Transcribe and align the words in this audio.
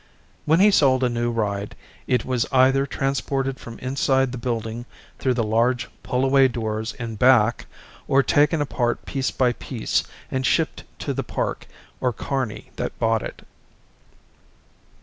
When 0.45 0.59
he 0.59 0.71
sold 0.71 1.03
a 1.03 1.09
new 1.09 1.29
ride 1.29 1.75
it 2.07 2.25
was 2.25 2.47
either 2.51 2.87
transported 2.87 3.59
from 3.59 3.77
inside 3.77 4.31
the 4.31 4.39
building 4.39 4.85
through 5.19 5.35
the 5.35 5.43
large, 5.43 5.89
pull 6.01 6.25
away 6.25 6.47
doors 6.47 6.93
in 6.93 7.17
back 7.17 7.67
or 8.07 8.23
taken 8.23 8.63
apart 8.63 9.05
piece 9.05 9.29
by 9.29 9.53
piece 9.53 10.03
and 10.31 10.43
shipped 10.43 10.85
to 11.01 11.13
the 11.13 11.21
park 11.23 11.67
or 11.99 12.11
carny 12.11 12.71
that 12.77 12.97
bought 12.97 13.21
it. 13.21 13.43